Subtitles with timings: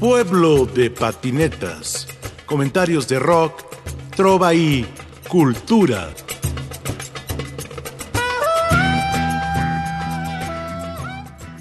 [0.00, 2.06] Pueblo de patinetas.
[2.44, 3.62] Comentarios de rock,
[4.14, 4.84] trova y
[5.26, 6.10] cultura.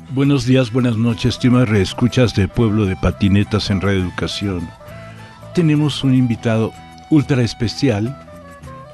[0.09, 4.69] Buenos días, buenas noches, estimadas reescuchas de Pueblo de Patinetas en Radio Educación.
[5.53, 6.73] Tenemos un invitado
[7.09, 8.21] ultra especial.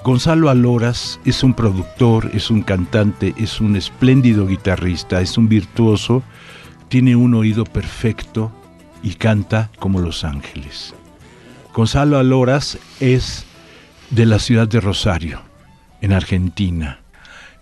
[0.03, 6.21] Gonzalo Aloras es un productor, es un cantante, es un espléndido guitarrista, es un virtuoso,
[6.89, 8.51] tiene un oído perfecto
[9.03, 10.93] y canta como Los Ángeles.
[11.73, 13.45] Gonzalo Aloras es
[14.09, 15.41] de la ciudad de Rosario,
[16.01, 16.99] en Argentina.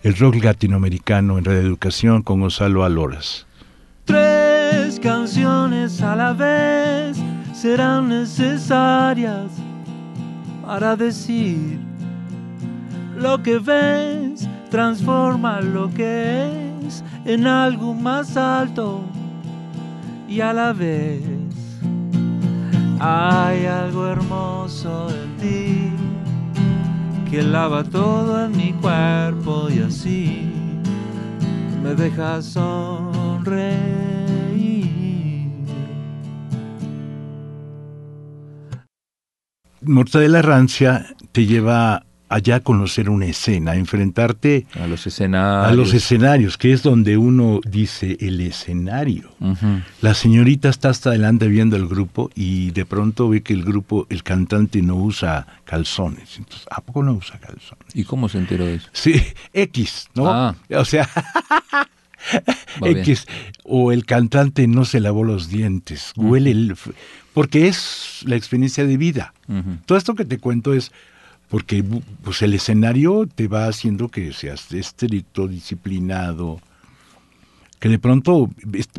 [0.02, 3.46] El rock latinoamericano en Radio Educación con Gonzalo Aloras.
[4.06, 7.18] Tres canciones a la vez
[7.54, 9.52] serán necesarias
[10.64, 11.78] para decir
[13.16, 16.48] lo que ves, transforma lo que
[16.86, 19.04] es en algo más alto
[20.30, 21.20] y a la vez
[23.00, 25.92] hay algo hermoso en ti
[27.28, 30.48] que lava todo en mi cuerpo y así
[31.82, 33.90] me deja sonreír.
[39.82, 45.72] Mortadela Rancia te lleva allá conocer una escena, enfrentarte a los escenarios.
[45.72, 49.30] A los escenarios, que es donde uno dice el escenario.
[50.00, 54.06] La señorita está hasta adelante viendo el grupo y de pronto ve que el grupo,
[54.10, 56.38] el cantante no usa calzones.
[56.38, 57.94] Entonces, ¿a poco no usa calzones?
[57.94, 58.88] ¿Y cómo se enteró de eso?
[58.92, 59.20] Sí,
[59.52, 60.30] X, ¿no?
[60.30, 60.54] Ah.
[60.70, 61.08] O sea,
[62.80, 63.26] X.
[63.64, 66.12] O el cantante no se lavó los dientes.
[66.14, 66.76] Huele el...
[67.34, 69.34] Porque es la experiencia de vida.
[69.86, 70.92] Todo esto que te cuento es
[71.50, 71.84] porque
[72.22, 76.60] pues el escenario te va haciendo que seas estricto, disciplinado,
[77.80, 78.48] que de pronto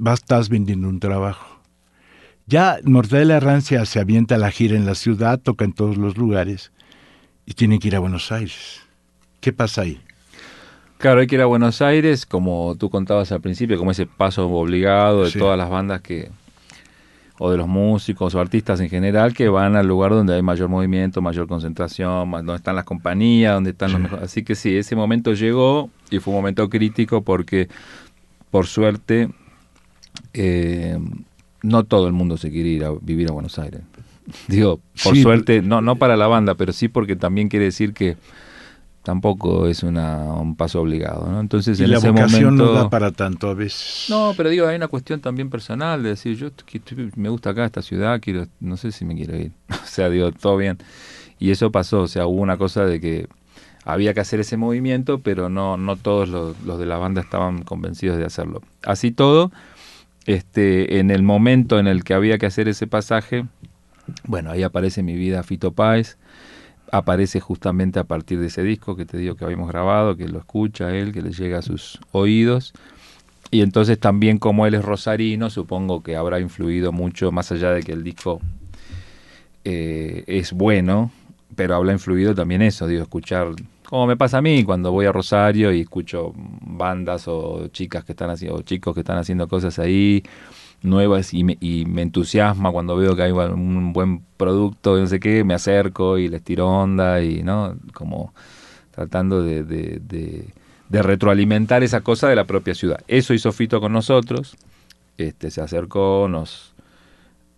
[0.05, 1.61] estás vendiendo un trabajo.
[2.47, 6.17] Ya Mortadela Rancia se avienta a la gira en la ciudad, toca en todos los
[6.17, 6.73] lugares
[7.45, 8.81] y tiene que ir a Buenos Aires.
[9.39, 10.01] ¿Qué pasa ahí?
[10.97, 14.49] Claro, hay que ir a Buenos Aires, como tú contabas al principio, como ese paso
[14.49, 16.29] obligado de todas las bandas que,
[17.43, 20.69] o de los músicos o artistas en general que van al lugar donde hay mayor
[20.69, 24.25] movimiento, mayor concentración, donde están las compañías, donde están los mejores.
[24.25, 27.67] Así que sí, ese momento llegó y fue un momento crítico porque,
[28.51, 29.29] por suerte,
[30.35, 30.99] eh,
[31.63, 33.81] no todo el mundo se quiere ir a vivir a Buenos Aires.
[34.47, 38.17] Digo, por suerte, no, no para la banda, pero sí porque también quiere decir que
[39.03, 41.39] tampoco es una, un paso obligado, ¿no?
[41.39, 44.05] Entonces y en la ese vocación momento, no da para tanto a veces.
[44.09, 46.49] No, pero digo, hay una cuestión también personal de decir, yo
[47.15, 49.51] me gusta acá esta ciudad, quiero, no sé si me quiero ir.
[49.69, 50.77] o sea, digo, todo bien.
[51.39, 53.27] Y eso pasó, o sea, hubo una cosa de que
[53.83, 57.63] había que hacer ese movimiento, pero no, no todos los, los de la banda estaban
[57.63, 58.61] convencidos de hacerlo.
[58.83, 59.51] Así todo,
[60.27, 63.45] este, en el momento en el que había que hacer ese pasaje,
[64.25, 66.17] bueno, ahí aparece mi vida Fito Páez,
[66.91, 70.39] aparece justamente a partir de ese disco que te digo que habíamos grabado, que lo
[70.39, 72.73] escucha él, que le llega a sus oídos.
[73.49, 77.83] Y entonces también como él es rosarino, supongo que habrá influido mucho, más allá de
[77.83, 78.41] que el disco
[79.63, 81.11] eh, es bueno,
[81.55, 83.49] pero habrá influido también eso, digo, escuchar,
[83.85, 88.13] como me pasa a mí cuando voy a Rosario y escucho bandas o chicas que
[88.13, 90.23] están haciendo, o chicos que están haciendo cosas ahí,
[90.83, 95.19] nuevas y me, y me, entusiasma cuando veo que hay un buen producto, no sé
[95.19, 97.75] qué, me acerco y les tiro onda y, ¿no?
[97.93, 98.33] Como
[98.91, 100.45] tratando de,
[100.89, 103.01] retroalimentar esa cosa de la propia ciudad.
[103.07, 104.55] Eso hizo Fito con nosotros,
[105.17, 106.69] este, se acercó, nos...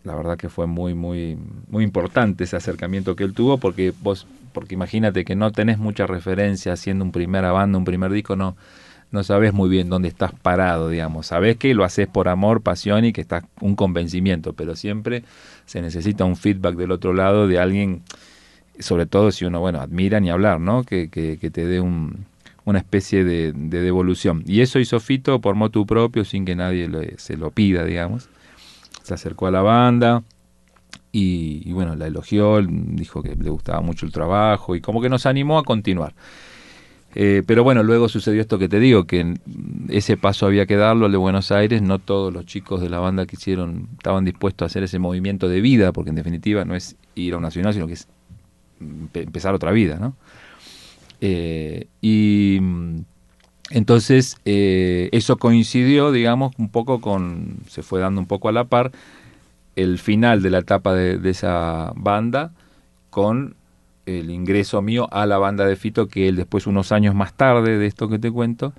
[0.03, 1.38] La verdad que fue muy, muy,
[1.69, 6.06] muy importante ese acercamiento que él tuvo, porque vos, porque imagínate que no tenés mucha
[6.06, 8.57] referencia haciendo un primera banda, un primer disco, no,
[9.13, 11.28] no sabes muy bien dónde estás parado, digamos.
[11.28, 15.24] Sabes que lo haces por amor, pasión y que estás un convencimiento, pero siempre
[15.66, 18.01] se necesita un feedback del otro lado de alguien,
[18.79, 20.84] sobre todo si uno, bueno, admira ni hablar, ¿no?
[20.84, 22.25] Que, que, te dé un,
[22.66, 24.44] una especie de, de, devolución.
[24.47, 28.30] Y eso hizo Fito por motu propio, sin que nadie se lo pida, digamos.
[29.04, 30.24] Se acercó a la banda,
[31.12, 35.10] y, y, bueno, la elogió, dijo que le gustaba mucho el trabajo y como que
[35.10, 36.15] nos animó a continuar.
[37.15, 39.36] Eh, pero bueno, luego sucedió esto que te digo, que
[39.89, 43.00] ese paso había que darlo al de Buenos Aires, no todos los chicos de la
[43.00, 46.75] banda que hicieron estaban dispuestos a hacer ese movimiento de vida, porque en definitiva no
[46.75, 48.07] es ir a una ciudad, sino que es
[49.13, 50.15] empezar otra vida, ¿no?
[51.21, 52.60] Eh, y
[53.69, 58.65] entonces eh, eso coincidió, digamos, un poco con, se fue dando un poco a la
[58.65, 58.92] par,
[59.75, 62.51] el final de la etapa de esa banda
[63.10, 63.56] con
[64.05, 67.77] el ingreso mío a la banda de Fito, que él después, unos años más tarde
[67.77, 68.73] de esto que te cuento,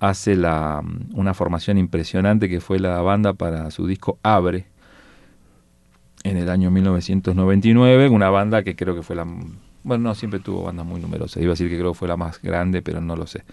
[0.00, 0.82] hace la,
[1.14, 4.66] una formación impresionante que fue la banda para su disco Abre,
[6.24, 9.26] en el año 1999, una banda que creo que fue la...
[9.84, 11.40] Bueno, no, siempre tuvo bandas muy numerosas.
[11.40, 13.44] Iba a decir que creo que fue la más grande, pero no lo sé.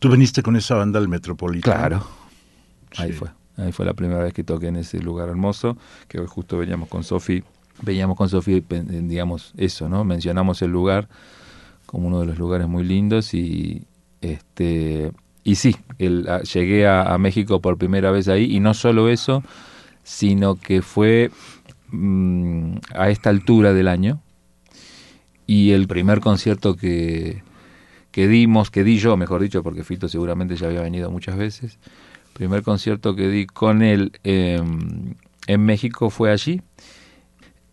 [0.00, 1.76] ¿Tú viniste con esa banda al Metropolitano?
[1.76, 2.06] Claro.
[2.96, 3.28] Ahí fue.
[3.56, 5.76] Ahí fue la primera vez que toqué en ese lugar hermoso,
[6.08, 7.44] que hoy justo veníamos con Sofi,
[7.82, 10.04] veíamos con Sofi, digamos, eso, ¿no?
[10.04, 11.08] Mencionamos el lugar
[11.86, 13.86] como uno de los lugares muy lindos y
[14.20, 15.12] este
[15.44, 19.42] y sí, el, llegué a, México por primera vez ahí y no solo eso,
[20.02, 21.30] sino que fue
[21.90, 24.22] mm, a esta altura del año
[25.46, 27.42] y el primer concierto que,
[28.10, 31.78] que dimos, que di yo, mejor dicho, porque Fito seguramente ya había venido muchas veces,
[32.32, 35.14] primer concierto que di con él em,
[35.46, 36.62] en México fue allí.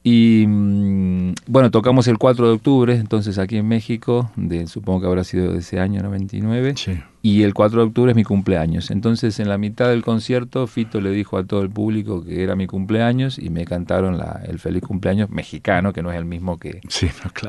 [0.03, 5.07] Y mm, bueno, tocamos el 4 de octubre, entonces aquí en México, de, supongo que
[5.07, 6.73] habrá sido de ese año 99.
[7.21, 8.89] Y el 4 de octubre es mi cumpleaños.
[8.89, 12.55] Entonces en la mitad del concierto Fito le dijo a todo el público que era
[12.55, 16.57] mi cumpleaños y me cantaron la, el feliz cumpleaños mexicano, que no es el mismo
[16.57, 16.81] que,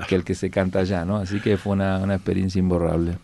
[0.09, 1.17] que el que se canta allá, ¿no?
[1.17, 3.17] Así que fue una, una experiencia imborrable.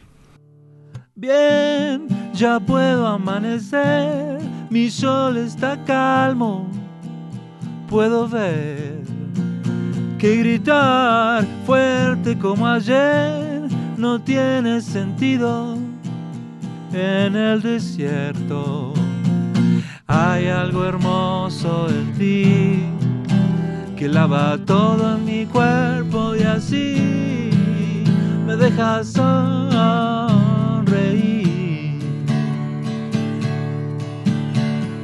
[1.15, 4.39] Bien, ya puedo amanecer,
[4.71, 6.71] mi sol está calmo,
[7.89, 8.88] puedo ver
[10.19, 13.63] que gritar fuerte como ayer
[13.97, 15.77] no tiene sentido
[16.93, 18.93] en el desierto.
[20.09, 22.83] Hay algo hermoso en ti
[23.97, 27.51] que lava todo en mi cuerpo y así
[28.45, 29.17] me dejas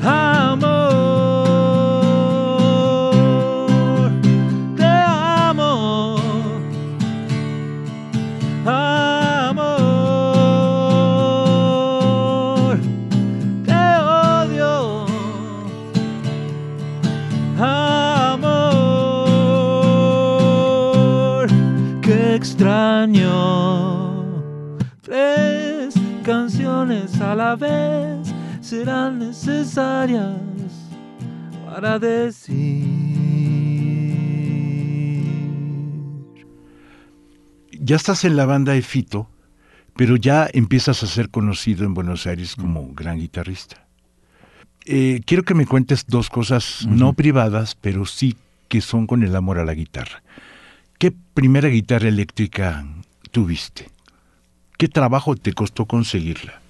[0.06, 1.23] Amor,
[30.06, 30.72] necesarias
[31.66, 32.84] para decir.
[37.72, 39.28] Ya estás en la banda de Fito,
[39.96, 43.86] pero ya empiezas a ser conocido en Buenos Aires como gran guitarrista.
[44.86, 48.36] Eh, quiero que me cuentes dos cosas, no privadas, pero sí
[48.68, 50.22] que son con el amor a la guitarra.
[50.98, 52.86] ¿Qué primera guitarra eléctrica
[53.30, 53.88] tuviste?
[54.78, 56.63] ¿Qué trabajo te costó conseguirla?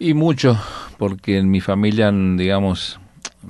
[0.00, 0.56] Y mucho,
[0.96, 3.00] porque en mi familia, digamos,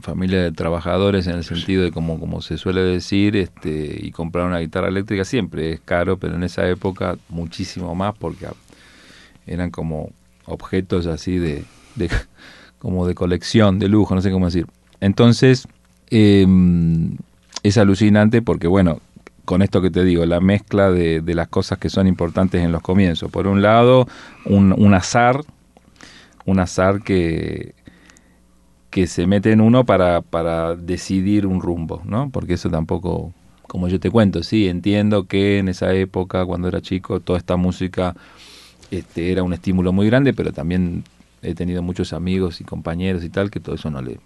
[0.01, 4.47] familia de trabajadores en el sentido de como, como se suele decir, este, y comprar
[4.47, 8.47] una guitarra eléctrica siempre es caro, pero en esa época muchísimo más porque
[9.47, 10.11] eran como
[10.47, 11.65] objetos así de,
[12.79, 14.67] como de colección, de lujo, no sé cómo decir.
[15.01, 15.69] Entonces,
[16.09, 17.17] em,
[17.63, 19.01] es alucinante porque, bueno,
[19.45, 22.73] con esto que te digo, la mezcla de, de, las cosas que son importantes en
[22.73, 23.31] los comienzos.
[23.31, 24.07] Por un lado,
[24.45, 25.43] un azar,
[26.49, 27.75] un azar que,
[28.91, 32.31] que se mete en uno para, para decidir un rumbo, ¿no?
[32.31, 33.35] Porque eso tampoco,
[33.67, 37.57] como yo te cuento, sí, entiendo que en esa época, cuando era chico, toda esta
[37.57, 38.17] música
[38.91, 41.05] este, era un estímulo muy grande, pero también
[41.43, 44.19] he tenido muchos amigos y compañeros y tal que todo eso no le...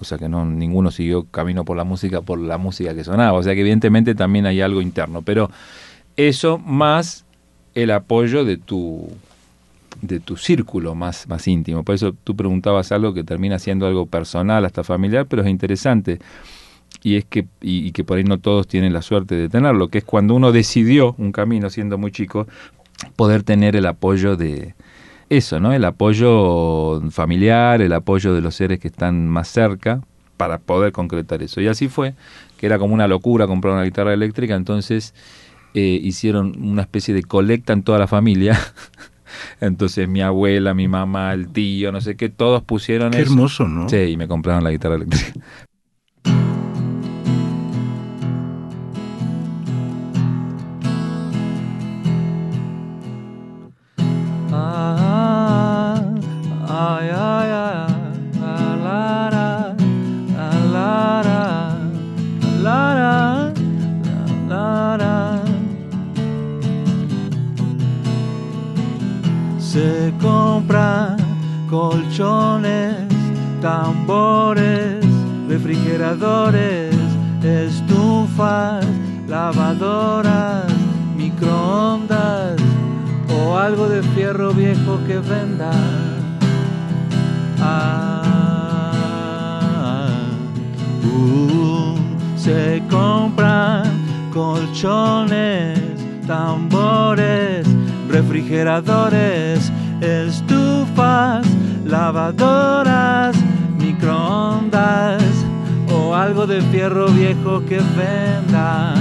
[0.00, 3.38] O sea que no ninguno siguió camino por la música por la música que sonaba.
[3.38, 5.22] O sea que evidentemente también hay algo interno.
[5.22, 5.48] Pero
[6.16, 7.24] eso más
[7.76, 9.08] el apoyo de tu
[10.00, 11.84] de tu círculo más, más íntimo.
[11.84, 16.18] Por eso tú preguntabas algo que termina siendo algo personal, hasta familiar, pero es interesante.
[17.02, 19.98] Y es que, y, que por ahí no todos tienen la suerte de tenerlo, que
[19.98, 22.46] es cuando uno decidió un camino siendo muy chico,
[23.16, 24.74] poder tener el apoyo de
[25.28, 25.72] eso, ¿no?
[25.72, 30.00] El apoyo familiar, el apoyo de los seres que están más cerca
[30.36, 31.60] para poder concretar eso.
[31.60, 32.14] Y así fue,
[32.58, 35.14] que era como una locura comprar una guitarra eléctrica, entonces
[35.74, 38.60] eh, hicieron una especie de colecta en toda la familia
[39.60, 43.88] Entonces mi abuela, mi mamá, el tío, no sé qué, todos pusieron qué hermoso, ¿no?
[43.88, 45.32] Sí, y me compraron la guitarra eléctrica.
[102.12, 103.34] Lavadoras,
[103.78, 105.22] microondas
[105.90, 108.94] o algo de fierro viejo que venda.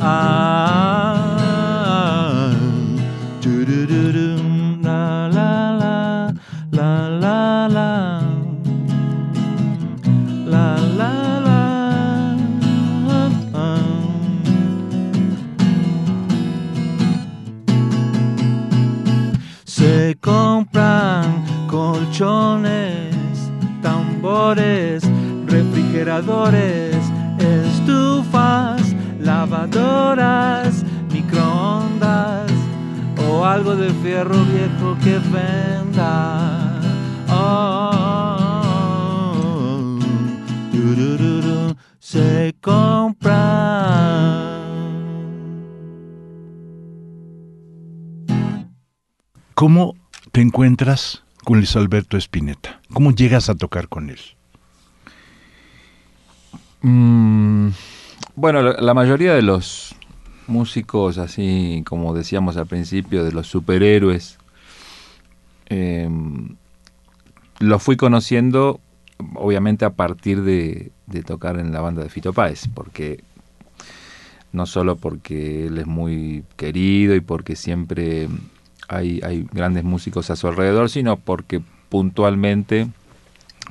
[0.00, 1.21] Ah,
[23.82, 25.02] tambores,
[25.46, 26.96] refrigeradores,
[27.40, 32.52] estufas, lavadoras, microondas
[33.28, 36.80] o algo de fierro viejo que venda.
[37.28, 37.90] Oh,
[41.98, 43.32] se compran.
[49.54, 49.96] ¿Cómo
[50.30, 52.80] te encuentras con Luis Alberto Spinetta?
[52.92, 54.20] ¿Cómo llegas a tocar con él?
[56.82, 57.68] Mm,
[58.34, 59.94] bueno, la, mayoría de los
[60.46, 64.38] músicos, así como decíamos al principio, de los superhéroes,
[65.66, 66.08] eh,
[67.60, 68.80] los fui conociendo
[69.34, 73.22] obviamente a partir de, de tocar en la banda de Fito Páez, porque
[74.52, 78.28] no solo porque él es muy querido y porque siempre
[78.92, 82.88] hay, hay grandes músicos a su alrededor, sino porque puntualmente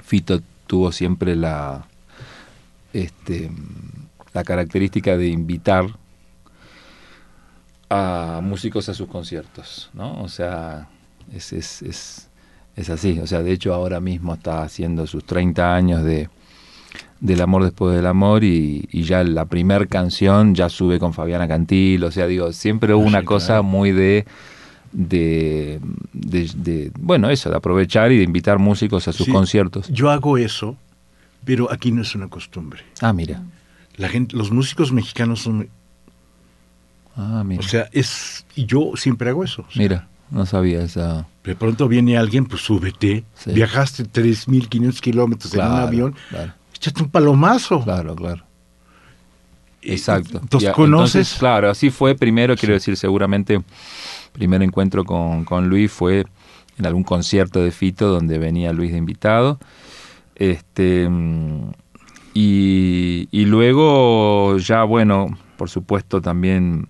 [0.03, 1.85] Fito tuvo siempre la,
[2.93, 3.51] este,
[4.33, 5.85] la característica de invitar
[7.89, 10.21] a músicos a sus conciertos, ¿no?
[10.21, 10.87] O sea,
[11.33, 12.29] es, es, es,
[12.75, 13.19] es así.
[13.19, 16.29] O sea, de hecho ahora mismo está haciendo sus 30 años de
[17.19, 21.47] del amor después del amor y, y ya la primer canción ya sube con Fabiana
[21.47, 23.63] Cantil, o sea, digo, siempre hubo Sí, una cosa claro.
[23.63, 24.25] muy de,
[24.91, 25.79] de,
[26.13, 29.31] de- de- bueno, eso, de aprovechar y de invitar músicos a sus Sí.
[29.31, 29.87] conciertos.
[29.89, 30.75] Yo hago eso,
[31.45, 32.81] pero aquí no es una costumbre.
[33.01, 33.41] Ah, mira.
[33.97, 35.69] La gente, los músicos mexicanos son,
[37.15, 37.59] Ah, mira.
[37.59, 39.63] o sea, es y yo siempre hago eso.
[39.67, 41.27] o sea, mira, no sabía esa.
[41.43, 43.23] De pronto viene alguien, pues súbete.
[43.35, 43.51] Sí.
[43.51, 47.83] Viajaste 3.500 kilómetros en un avión, Claro, échate un palomazo.
[47.83, 48.43] claro, claro.
[49.81, 50.39] Y- Exacto.
[50.41, 51.15] Entonces, Y conoces.
[51.15, 53.61] entonces, claro, así fue primero, quiero decir, seguramente,
[54.33, 56.25] primer encuentro con, con Luis fue
[56.77, 59.59] en algún concierto de Fito donde venía Luis de invitado.
[60.35, 61.09] Este,
[62.33, 66.87] y, y luego ya, bueno, por supuesto también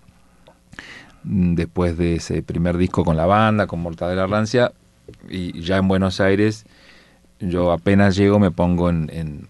[1.23, 4.71] mm, después de ese primer disco con la banda, con Mortadela Rancia,
[5.29, 6.65] y ya en Buenos Aires,
[7.39, 9.49] yo apenas llego me pongo en, en,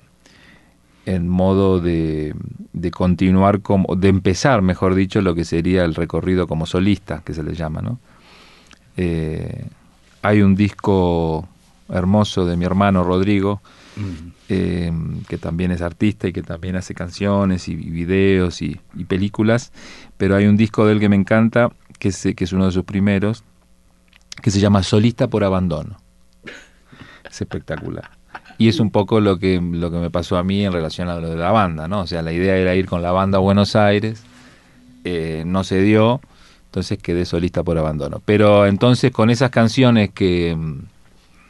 [1.05, 2.35] en modo de,
[2.73, 7.33] de continuar, como, de empezar, mejor dicho, lo que sería el recorrido como solista, que
[7.33, 7.99] se le llama, ¿no?
[8.97, 9.65] Eh,
[10.21, 11.47] hay un disco
[11.89, 13.61] hermoso de mi hermano Rodrigo,
[13.95, 14.31] Mm.
[14.47, 14.91] eh,
[15.27, 19.71] que también es artista y que también hace canciones y, videos y, y películas,
[20.17, 22.71] pero hay un disco de él que me encanta, que es, que es uno de
[22.71, 23.43] sus primeros,
[24.41, 25.97] que se llama Solista por Abandono.
[27.29, 28.11] Es espectacular.
[28.61, 31.15] Y es un poco lo que, lo que me pasó a mí en relación a
[31.15, 32.01] lo de la banda, ¿no?
[32.01, 34.23] O sea, la idea era ir con la banda a Buenos Aires,
[35.03, 36.21] eh, no se dio,
[36.65, 38.21] entonces quedé solista por abandono.
[38.23, 40.55] Pero entonces con esas canciones que,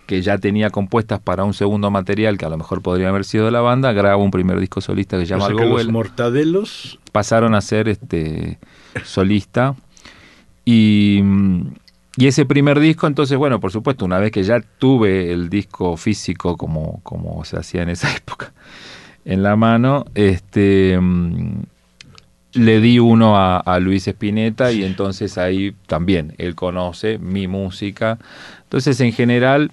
[0.05, 3.43] que ya tenía compuestas para un segundo material, que a lo mejor podría haber sido
[3.43, 5.79] de la banda, grabo un primer disco solista que se O llama sea que Algo
[5.79, 8.57] los mortadelos pasaron a ser este
[9.03, 9.75] solista
[10.63, 11.21] y,
[12.17, 15.97] y ese primer disco entonces bueno por supuesto una vez que ya tuve el disco
[15.97, 18.53] físico como como se hacía en esa época
[19.25, 21.61] en la mano este mm,
[22.53, 28.19] le di uno a, Luis Espineta y entonces ahí también él conoce mi música
[28.63, 29.71] entonces en general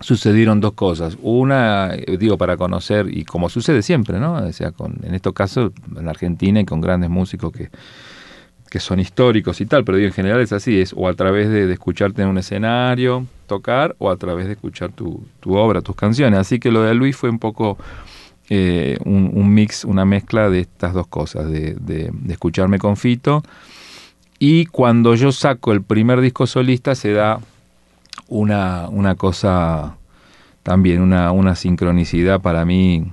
[0.00, 1.16] sucedieron dos cosas.
[1.22, 4.34] Una, eh, digo, para conocer, y como sucede siempre, ¿no?
[4.34, 7.70] O sea, con, en estos casos, en Argentina y con grandes músicos que,
[8.70, 11.50] que son históricos y tal, pero digo, en general es así, es o a través
[11.50, 15.96] de, escucharte en un escenario, tocar, o a través de escuchar tu, tu obra, tus
[15.96, 16.38] canciones.
[16.38, 17.76] Así que lo de Luis fue un poco
[18.48, 22.96] eh, un, un mix, una mezcla de estas dos cosas, de, de, de escucharme con
[22.96, 23.42] Fito.
[24.38, 27.40] Y cuando yo saco el primer disco solista se da
[28.28, 29.96] una, una cosa
[30.62, 33.10] también, una, una sincronicidad para mí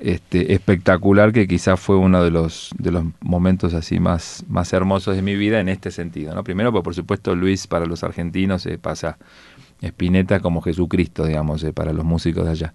[0.00, 5.16] este, espectacular que quizás fue uno de los, de los momentos así más, más hermosos
[5.16, 6.34] de mi vida en este sentido.
[6.34, 6.42] ¿no?
[6.44, 9.18] Primero, pues por supuesto Luis para los argentinos se pasa
[9.82, 12.74] Spinetta como Jesucristo, digamos, eh, para los músicos de allá.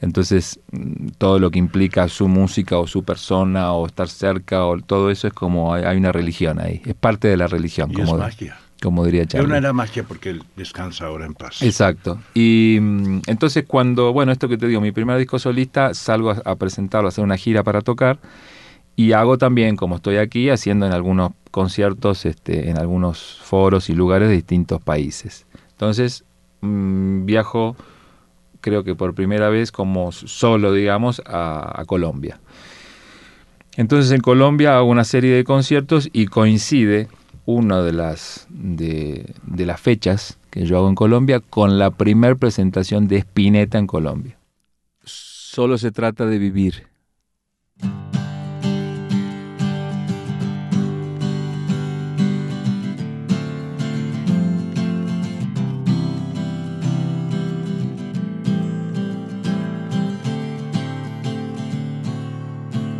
[0.00, 4.78] Entonces, mm, todo lo que implica su música o su persona o estar cerca o
[4.78, 7.90] todo eso es como hay, hay una religión ahí, es parte de la religión.
[7.90, 8.58] Y como, es magia.
[8.86, 9.48] Como diría Pero Charlie.
[9.48, 11.60] no era magia porque él descansa ahora en paz.
[11.60, 12.20] Exacto.
[12.34, 16.40] Y mm, entonces cuando, bueno, esto que te digo, mi primer disco solista, salgo a,
[16.44, 18.20] a presentarlo, a hacer una gira para tocar
[18.94, 23.94] y hago también, como estoy aquí, haciendo en algunos conciertos, este, en algunos foros y
[23.94, 25.46] lugares de distintos países.
[25.72, 26.24] Entonces
[26.60, 27.74] mm, viajo,
[28.60, 32.38] creo que por primera vez como solo, digamos, a, a Colombia.
[33.76, 37.08] Entonces en Colombia hago una serie de conciertos y coincide
[37.46, 42.36] una de las, de, de las fechas que yo hago en Colombia con la primer
[42.36, 44.36] presentación de Spinetta en Colombia.
[45.04, 46.86] Solo se trata de vivir.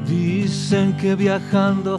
[0.07, 1.99] Dicen que viajando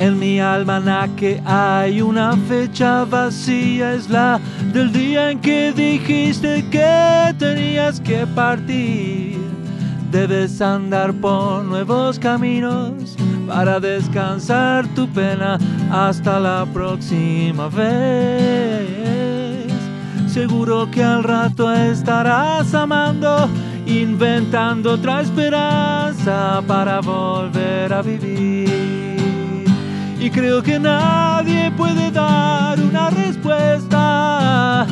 [0.00, 4.40] En mi almanaque hay una fecha vacía, es la
[4.72, 9.38] del día en que dijiste que tenías que partir.
[10.12, 13.16] Debes andar por nuevos caminos
[13.48, 15.58] para descansar tu pena
[15.90, 18.86] hasta la próxima vez.
[20.28, 23.48] Seguro que al rato estarás amando,
[23.84, 29.17] inventando otra esperanza para volver a vivir.
[30.20, 34.86] Y creo que nadie puede dar una respuesta,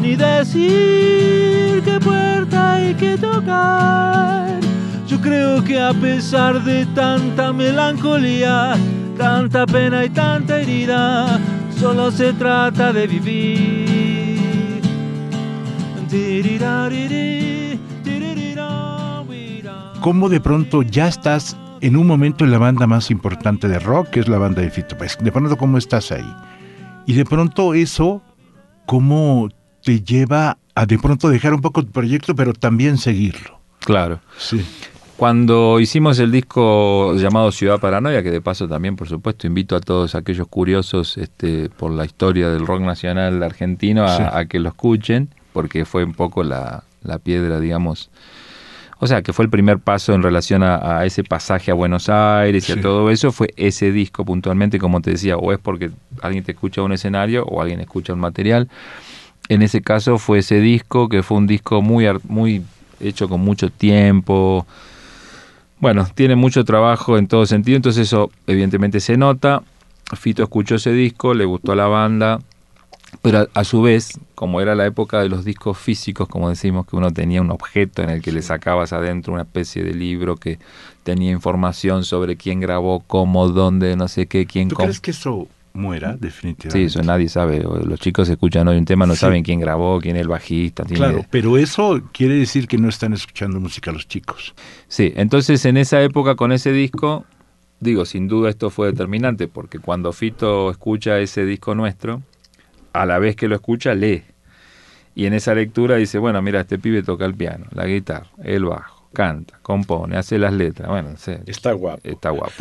[0.00, 4.60] ni decir qué puerta hay que tocar.
[5.06, 8.74] Yo creo que a pesar de tanta melancolía,
[9.16, 11.40] tanta pena y tanta herida,
[11.78, 13.88] solo se trata de vivir.
[20.00, 24.10] ¿Cómo de pronto ya estás en un momento en la banda más importante de rock,
[24.10, 25.18] que es la banda de Fito Páez?
[25.18, 26.30] De pronto, ¿cómo estás ahí?
[27.06, 28.22] Y de pronto eso,
[28.86, 29.48] ¿cómo
[29.82, 33.58] te lleva a de pronto dejar un poco tu proyecto, pero también seguirlo?
[33.80, 34.20] Claro.
[34.36, 34.64] Sí.
[35.16, 39.80] Cuando hicimos el disco llamado Ciudad Paranoia, que de paso también, por supuesto, invito a
[39.80, 44.22] todos aquellos curiosos este, por la historia del rock nacional argentino a, Sí.
[44.30, 48.10] a que lo escuchen, porque fue un poco la, la piedra, digamos.
[49.00, 52.08] O sea, que fue el primer paso en relación a, a ese pasaje a Buenos
[52.08, 52.78] Aires y Sí.
[52.78, 56.52] a todo eso, fue ese disco puntualmente, como te decía, o es porque alguien te
[56.52, 58.68] escucha un escenario o alguien escucha un material.
[59.48, 62.62] En ese caso fue ese disco, que fue un disco muy, muy
[63.00, 64.66] hecho con mucho tiempo,
[65.80, 69.62] bueno, tiene mucho trabajo en todo sentido, entonces eso evidentemente se nota.
[70.16, 72.40] Fito escuchó ese disco, le gustó a la banda,
[73.22, 76.86] pero a, a su vez, como era la época de los discos físicos, como decimos,
[76.86, 80.36] que uno tenía un objeto en el que le sacabas adentro una especie de libro
[80.36, 80.58] que
[81.02, 85.48] tenía información sobre quién grabó, cómo, dónde, no sé qué, quién ¿Tú crees que eso
[85.72, 86.84] muera Sí, definitivamente?
[86.86, 87.60] eso nadie sabe.
[87.62, 89.20] Los chicos escuchan hoy un tema, no Sí.
[89.20, 90.84] saben quién grabó, quién es el bajista.
[90.84, 94.54] Claro, pero eso quiere decir que no están escuchando música los chicos.
[94.88, 97.24] Sí, entonces en esa época con ese disco,
[97.80, 102.22] digo, sin duda esto fue determinante, porque cuando Fito escucha ese disco nuestro,
[103.02, 104.22] a la vez que lo escucha, lee.
[105.14, 108.64] Y en esa lectura dice, bueno, mira, este pibe toca el piano, la guitarra, el
[108.64, 110.88] bajo, canta, compone, hace las letras.
[110.88, 111.10] Bueno,
[111.46, 112.00] Está guapo.
[112.04, 112.52] está guapo.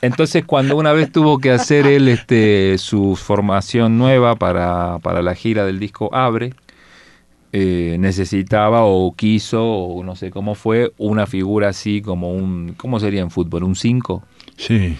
[0.00, 5.34] Entonces, cuando una vez tuvo que hacer él este, su formación nueva para, para la
[5.34, 6.54] gira del disco Abre,
[7.52, 13.00] eh, necesitaba o quiso, o no sé cómo fue, una figura así como un, ¿cómo
[13.00, 13.64] sería en fútbol?
[13.64, 14.22] Un 5,
[14.56, 14.96] Sí,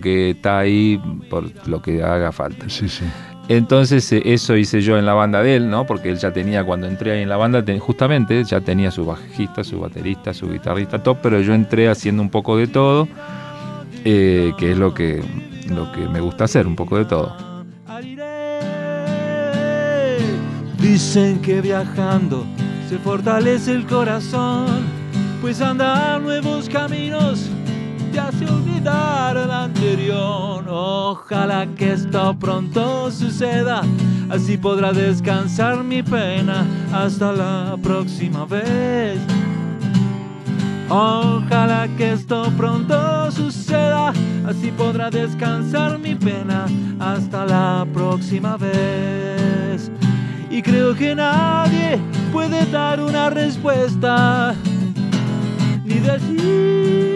[0.00, 2.68] que está ahí por lo que haga falta.
[2.68, 3.04] sí, sí.
[3.56, 5.84] Entonces eh, eso hice yo en la banda de él, ¿no?
[5.84, 9.04] Porque él ya tenía, cuando entré ahí en la banda, te- justamente ya tenía su
[9.04, 13.08] bajista, su baterista, su guitarrista, top, pero yo entré haciendo un poco de todo,
[14.06, 15.22] eh, que es lo que,
[15.68, 17.36] lo que me gusta hacer, un poco de todo.
[20.80, 22.46] Dicen que viajando
[22.88, 24.66] se fortalece el corazón,
[25.42, 27.50] pues andar nuevos caminos
[28.12, 30.64] te hace olvidar el anterior.
[30.68, 33.82] Ojalá que esto pronto suceda,
[34.30, 39.18] así podrá descansar mi pena hasta la próxima vez.
[40.90, 44.12] Ojalá que esto pronto suceda,
[44.46, 46.66] así podrá descansar mi pena
[47.00, 49.90] hasta la próxima vez.
[50.50, 51.98] Y creo que nadie
[52.30, 54.54] puede dar una respuesta,
[55.86, 57.11] ni decir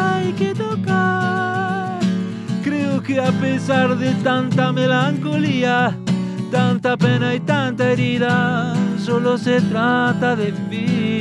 [0.00, 2.00] hay que tocar.
[2.62, 5.96] Creo que a pesar de tanta melancolía,
[6.50, 11.20] tanta pena y tanta herida, solo se trata de vivir.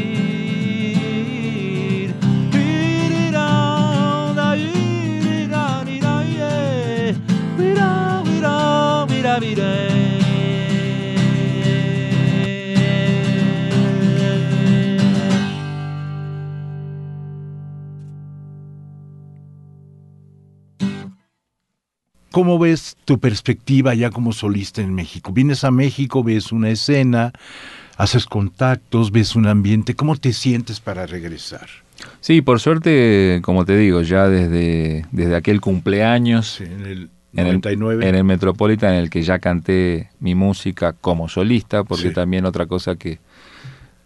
[22.39, 25.33] ¿Cómo ves tu perspectiva ya como solista en México?
[25.33, 27.33] Vienes a México, ves una escena,
[27.97, 29.93] haces contactos, ves un ambiente.
[29.93, 31.67] ¿Cómo te sientes para regresar?
[32.21, 37.61] Sí, por suerte, como te digo, ya desde, desde aquel cumpleaños en el en el,
[38.01, 42.67] en el Metropolitan en el que ya canté mi música como solista, porque también otra
[42.67, 43.19] cosa que,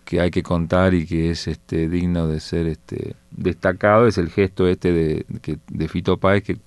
[0.05, 4.31] que hay que contar y que es este digno de ser este destacado es el
[4.31, 6.57] gesto este de, que, de Fito Páez que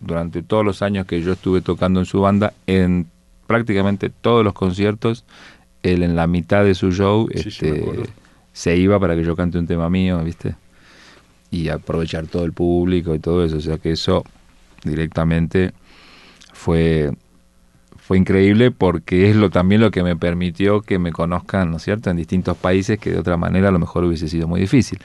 [0.00, 3.06] durante todos los años que yo estuve tocando en su banda, en
[3.46, 5.24] prácticamente todos los conciertos,
[5.82, 7.84] él en la mitad de su show este,
[8.52, 10.54] se iba para que yo cante un tema mío, ¿viste?
[11.50, 14.24] Y aprovechar todo el público y todo eso, o sea que eso
[14.84, 15.72] directamente
[16.52, 17.12] fue
[18.10, 21.84] fue increíble porque es lo también lo que me permitió que me conozcan, ¿no es
[21.84, 24.98] cierto?, en distintos países que de otra manera a lo mejor hubiese sido muy difícil.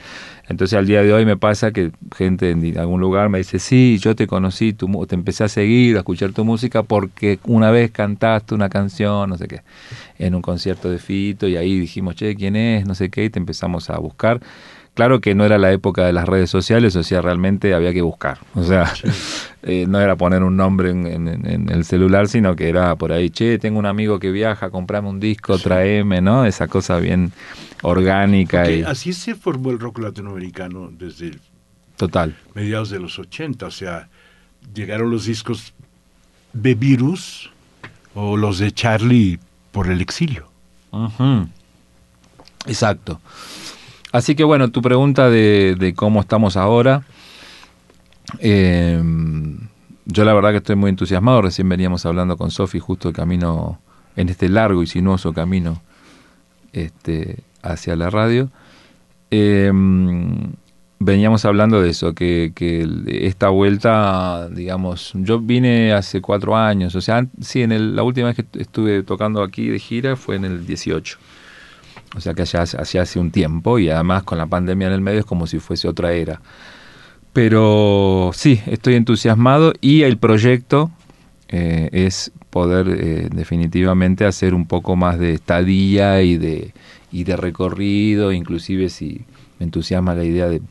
[0.48, 3.98] Entonces al día de hoy me pasa que gente en algún lugar me dice, sí,
[4.00, 7.92] yo te conocí, tu, te empecé a seguir, a escuchar tu música porque una vez
[7.92, 9.62] cantaste una canción, no sé qué,
[10.18, 12.86] en un concierto de Fito y ahí dijimos, che, ¿quién es?
[12.86, 14.40] No sé qué, y te empezamos a buscar
[14.96, 18.00] Claro que no era la época de las redes sociales, o sea, realmente había que
[18.00, 18.38] buscar.
[18.54, 18.90] O sea,
[19.62, 23.58] eh, no era poner un nombre en, el celular, sino que era por ahí, che,
[23.58, 26.46] tengo un amigo que viaja, comprame un disco, traeme, ¿no?
[26.46, 27.30] Esa cosa bien
[27.82, 28.70] orgánica.
[28.70, 28.84] y...
[28.84, 31.32] Así se formó el rock latinoamericano desde
[31.98, 32.34] Total.
[32.54, 34.08] mediados de los 80, o sea,
[34.72, 35.74] llegaron los discos
[36.54, 37.50] de Virus
[38.14, 39.38] o los de Charlie
[39.72, 40.48] por el exilio.
[42.64, 43.20] Exacto.
[44.16, 47.02] Así que bueno, tu pregunta de, cómo estamos ahora,
[48.38, 48.98] eh,
[50.06, 53.78] yo la verdad que estoy muy entusiasmado, recién veníamos hablando con Sofi justo el camino,
[54.16, 55.82] en este largo y sinuoso camino
[56.72, 58.48] este, hacia la radio.
[59.30, 59.70] Eh,
[60.98, 67.02] veníamos hablando de eso, que, que, esta vuelta, digamos, yo vine hace cuatro años, o
[67.02, 70.66] sea, sí, en la última vez que estuve tocando aquí de gira fue en el
[70.66, 71.18] 18.
[72.16, 75.20] O sea que ya hace un tiempo y además con la pandemia en el medio
[75.20, 76.40] es como si fuese otra era.
[77.34, 80.90] Pero sí, estoy entusiasmado y el proyecto
[81.48, 86.72] eh, es poder eh, definitivamente hacer un poco más de estadía y de,
[87.12, 89.26] y de recorrido, inclusive si
[89.58, 90.62] me entusiasma la idea de,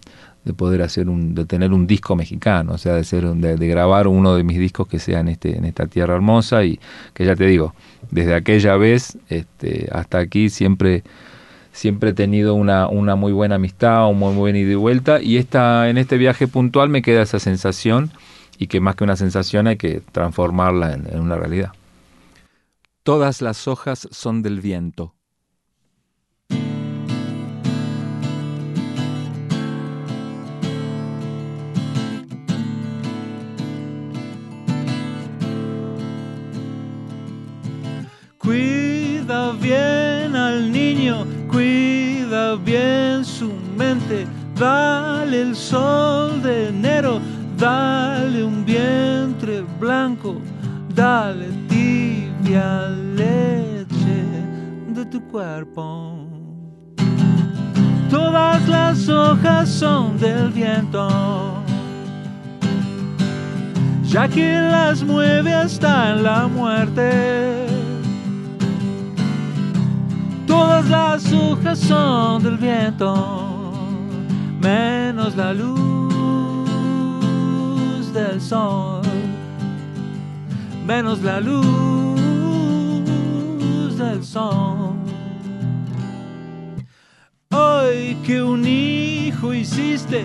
[0.58, 4.08] poder hacer un, de tener un disco mexicano, o sea, de ser de, de, grabar
[4.08, 6.80] uno de mis discos que sea en este, en esta tierra hermosa y
[7.14, 7.76] que ya te digo,
[8.10, 11.04] desde aquella vez este, hasta aquí siempre
[11.76, 15.38] siempre he tenido una, una muy buena amistad, un muy buen ida y vuelta, y
[15.38, 18.12] esta, en este viaje puntual me queda esa sensación,
[18.58, 21.74] y que más que una sensación hay que transformarla en, en una realidad.
[23.04, 25.14] Todas las hojas son del viento.
[38.38, 41.26] Cuida bien al niño
[41.56, 44.28] cuida bien su mente,
[44.60, 47.22] dale el sol de enero,
[47.58, 50.36] dale un vientre blanco,
[50.94, 54.20] dale tibia leche
[54.90, 56.28] de tu cuerpo.
[58.10, 61.08] Todas las hojas son del viento,
[64.04, 67.65] ya que las mueve hasta la muerte
[70.58, 73.14] Todas las hojas son del viento,
[74.62, 76.54] menos la luz
[78.14, 79.02] del sol,
[80.88, 81.66] menos la luz
[83.98, 84.96] del sol.
[87.52, 90.24] Hoy que un hijo hiciste,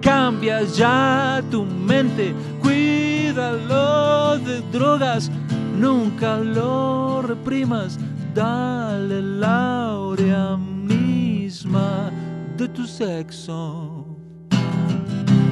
[0.00, 5.28] cambias ya tu mente, cuídalo de drogas
[5.76, 7.98] nunca lo reprimas,
[8.34, 12.10] dale la aurea misma
[12.56, 14.06] de tu sexo.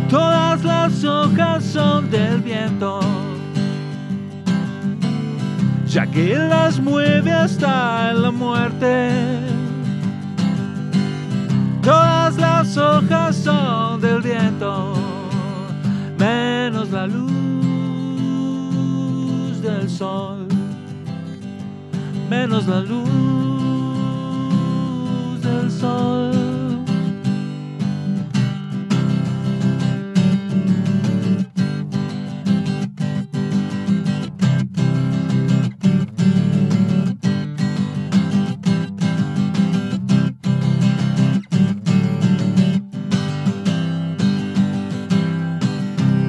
[0.08, 3.00] Todas las hojas son del viento,
[5.86, 9.10] ya que las mueve hasta la muerte.
[11.82, 14.94] Todas las hojas son del viento,
[16.18, 17.30] menos la luz
[19.62, 20.39] del sol,
[22.30, 23.10] menos la luz
[25.42, 26.30] del sol.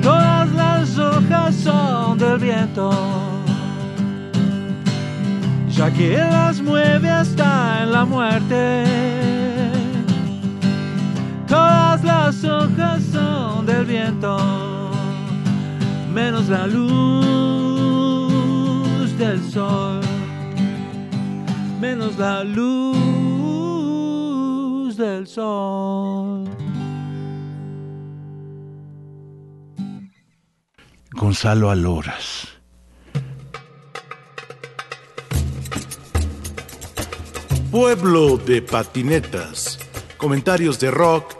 [0.01, 2.89] Todas las hojas son del viento,
[5.81, 8.83] ya que las mueve hasta en la muerte.
[11.47, 14.37] Todas las hojas son del viento,
[16.13, 17.97] menos la luz
[19.17, 20.01] del sol,
[21.79, 22.67] menos la luz
[24.97, 26.47] del sol.
[31.13, 32.50] Gonzalo Aloras.
[37.71, 39.79] Pueblo de patinetas.
[40.17, 41.37] Comentarios de rock,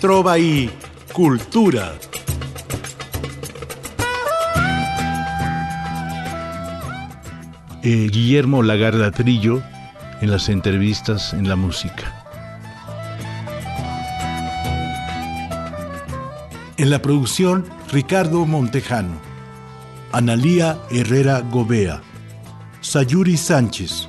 [0.00, 0.70] trova y
[1.12, 1.92] cultura.
[7.82, 9.62] Eh, Guillermo Lagarda Trillo
[10.22, 12.24] en las entrevistas en la música.
[16.78, 19.20] En la producción, Ricardo Montejano,
[20.12, 22.00] Analía Herrera Gobea,
[22.80, 24.08] Sayuri Sánchez,